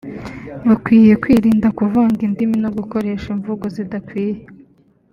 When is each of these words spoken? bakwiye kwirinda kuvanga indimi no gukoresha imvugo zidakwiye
bakwiye 0.67 1.13
kwirinda 1.23 1.67
kuvanga 1.77 2.19
indimi 2.27 2.55
no 2.63 2.69
gukoresha 2.77 3.27
imvugo 3.35 3.65
zidakwiye 3.75 4.39